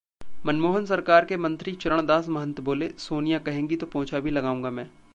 [0.45, 4.87] मनमोहन सरकार के मंत्री चरणदास महंत बोले,'सोनिया कहेंगी तो पोंछा भी लगाऊंगा मैं'